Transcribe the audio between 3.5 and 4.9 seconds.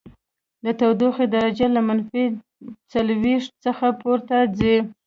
څخه پورته ځي